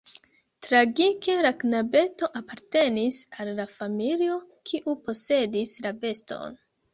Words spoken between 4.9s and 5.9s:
posedis